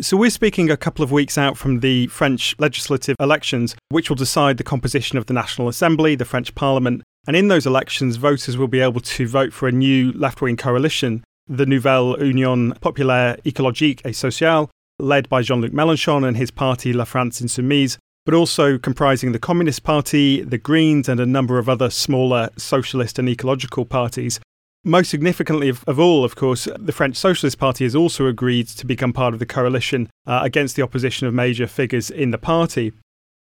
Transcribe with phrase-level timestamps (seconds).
[0.00, 4.16] So, we're speaking a couple of weeks out from the French legislative elections, which will
[4.16, 7.02] decide the composition of the National Assembly, the French Parliament.
[7.26, 10.56] And in those elections, voters will be able to vote for a new left wing
[10.56, 16.50] coalition, the Nouvelle Union Populaire Écologique et Sociale, led by Jean Luc Mélenchon and his
[16.50, 21.58] party La France Insoumise, but also comprising the Communist Party, the Greens, and a number
[21.58, 24.40] of other smaller socialist and ecological parties.
[24.84, 28.84] Most significantly of, of, all, of course, the French Socialist Party has also agreed to
[28.84, 32.92] become part of the coalition uh, against the opposition of major figures in the party.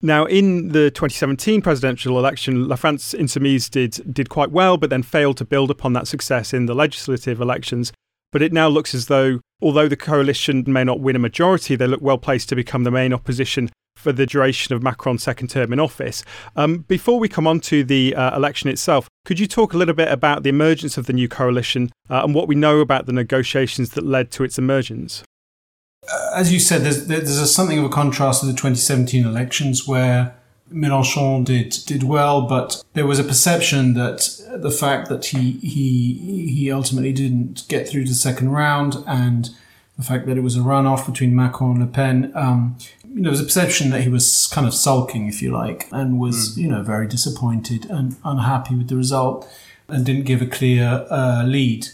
[0.01, 5.03] Now, in the 2017 presidential election, La France Insoumise did, did quite well, but then
[5.03, 7.93] failed to build upon that success in the legislative elections.
[8.31, 11.87] But it now looks as though, although the coalition may not win a majority, they
[11.87, 15.73] look well placed to become the main opposition for the duration of Macron's second term
[15.73, 16.23] in office.
[16.55, 19.95] Um, before we come on to the uh, election itself, could you talk a little
[19.95, 23.13] bit about the emergence of the new coalition uh, and what we know about the
[23.13, 25.23] negotiations that led to its emergence?
[26.09, 29.87] Uh, as you said, there's, there's a, something of a contrast to the 2017 elections
[29.87, 30.35] where
[30.71, 36.53] Mélenchon did did well, but there was a perception that the fact that he he
[36.53, 39.49] he ultimately didn't get through to the second round and
[39.97, 43.41] the fact that it was a runoff between Macron and Le Pen, um, there was
[43.41, 46.57] a perception that he was kind of sulking, if you like, and was, mm.
[46.57, 49.49] you know, very disappointed and unhappy with the result
[49.87, 51.87] and didn't give a clear uh, lead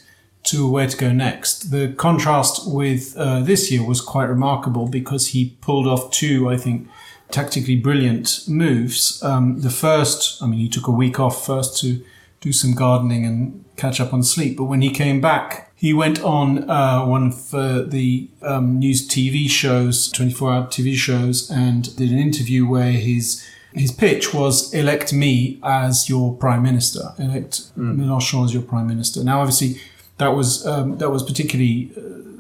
[0.43, 1.71] to where to go next.
[1.71, 6.57] The contrast with uh, this year was quite remarkable because he pulled off two, I
[6.57, 6.89] think,
[7.31, 9.23] tactically brilliant moves.
[9.23, 12.03] Um, the first, I mean, he took a week off first to
[12.41, 16.23] do some gardening and catch up on sleep, but when he came back, he went
[16.23, 21.93] on uh, one of uh, the um, news TV shows, 24 hour TV shows, and
[21.97, 27.77] did an interview where his his pitch was elect me as your prime minister, elect
[27.77, 27.97] mm.
[27.97, 29.25] Mélenchon as your prime minister.
[29.25, 29.81] Now, obviously,
[30.19, 31.91] that was um, that was particularly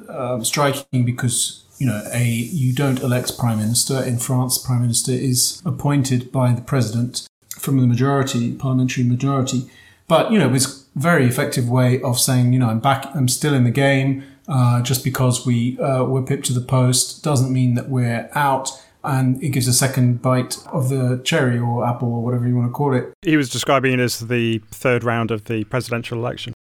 [0.07, 4.57] uh, um, striking because you know a you don't elect prime minister in France.
[4.57, 7.27] Prime minister is appointed by the president
[7.59, 9.69] from the majority, parliamentary majority.
[10.07, 13.07] But you know, it was a very effective way of saying, you know, I'm back,
[13.15, 14.23] I'm still in the game.
[14.47, 18.69] Uh, just because we uh, were pipped to the post doesn't mean that we're out.
[19.05, 22.69] And it gives a second bite of the cherry or apple or whatever you want
[22.69, 23.13] to call it.
[23.21, 26.53] He was describing it as the third round of the presidential election.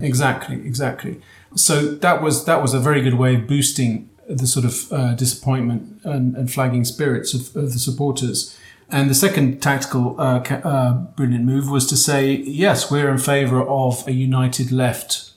[0.00, 1.20] Exactly, exactly.
[1.54, 5.14] So that was that was a very good way of boosting the sort of uh,
[5.14, 8.56] disappointment and, and, flagging spirits of, of the supporters.
[8.92, 13.62] And the second tactical uh, uh, brilliant move was to say, yes, we're in favour
[13.62, 15.30] of a united left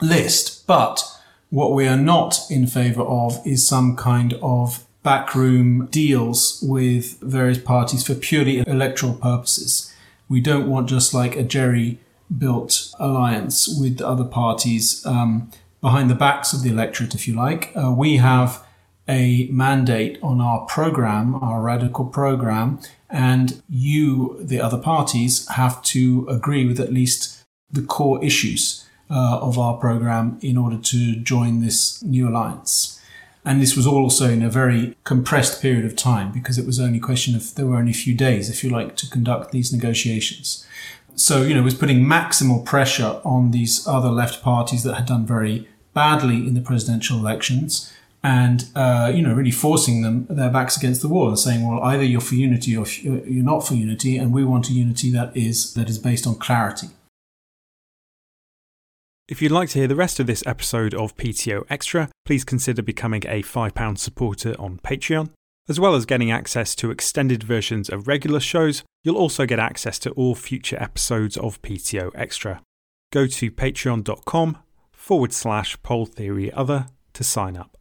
[0.00, 1.02] list, but
[1.50, 7.58] what we are not in favour of is some kind of backroom deals with various
[7.58, 9.92] parties for purely electoral purposes.
[10.28, 11.98] We don't want just like a jerry
[12.36, 15.50] built alliance with other parties um,
[15.80, 17.72] behind the backs of the electorate, if you like.
[17.74, 18.64] Uh, we have
[19.10, 22.78] a mandate on our program, our radical program,
[23.10, 29.38] and you, the other parties, have to agree with at least the core issues uh,
[29.40, 33.00] of our program in order to join this new alliance.
[33.44, 36.98] And this was also in a very compressed period of time because it was only
[36.98, 39.72] a question of there were only a few days, if you like, to conduct these
[39.72, 40.64] negotiations.
[41.16, 45.06] So, you know, it was putting maximal pressure on these other left parties that had
[45.06, 50.50] done very badly in the presidential elections and uh, you know really forcing them their
[50.50, 53.74] backs against the wall and saying well either you're for unity or you're not for
[53.74, 56.88] unity and we want a unity that is that is based on clarity
[59.30, 62.82] if you'd like to hear the rest of this episode of PTO Extra, please consider
[62.82, 65.30] becoming a £5 supporter on Patreon.
[65.68, 70.00] As well as getting access to extended versions of regular shows, you'll also get access
[70.00, 72.60] to all future episodes of PTO Extra.
[73.12, 74.58] Go to patreon.com
[74.90, 77.76] forward slash politics theory other to sign up.